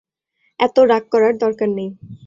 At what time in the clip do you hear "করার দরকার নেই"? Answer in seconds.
1.13-1.89